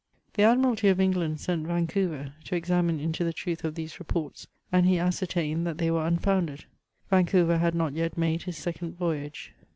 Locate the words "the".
0.33-0.41, 3.23-3.31